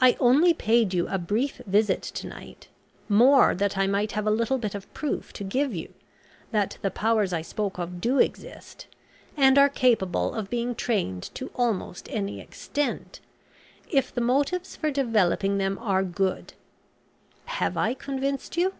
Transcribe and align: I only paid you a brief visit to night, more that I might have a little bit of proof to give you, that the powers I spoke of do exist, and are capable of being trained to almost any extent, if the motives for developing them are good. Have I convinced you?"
I 0.00 0.16
only 0.18 0.52
paid 0.52 0.92
you 0.92 1.06
a 1.06 1.18
brief 1.18 1.58
visit 1.68 2.02
to 2.02 2.26
night, 2.26 2.66
more 3.08 3.54
that 3.54 3.78
I 3.78 3.86
might 3.86 4.10
have 4.10 4.26
a 4.26 4.30
little 4.32 4.58
bit 4.58 4.74
of 4.74 4.92
proof 4.92 5.32
to 5.34 5.44
give 5.44 5.72
you, 5.72 5.94
that 6.50 6.78
the 6.82 6.90
powers 6.90 7.32
I 7.32 7.42
spoke 7.42 7.78
of 7.78 8.00
do 8.00 8.18
exist, 8.18 8.88
and 9.36 9.56
are 9.56 9.68
capable 9.68 10.34
of 10.34 10.50
being 10.50 10.74
trained 10.74 11.32
to 11.36 11.52
almost 11.54 12.08
any 12.10 12.40
extent, 12.40 13.20
if 13.88 14.12
the 14.12 14.20
motives 14.20 14.74
for 14.74 14.90
developing 14.90 15.58
them 15.58 15.78
are 15.78 16.02
good. 16.02 16.54
Have 17.44 17.76
I 17.76 17.94
convinced 17.94 18.56
you?" 18.56 18.74